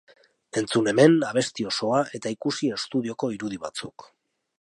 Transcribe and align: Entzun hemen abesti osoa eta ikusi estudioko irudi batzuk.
Entzun 0.59 0.87
hemen 0.91 1.17
abesti 1.27 1.67
osoa 1.71 1.99
eta 2.19 2.31
ikusi 2.37 2.71
estudioko 2.79 3.31
irudi 3.37 3.61
batzuk. 3.67 4.07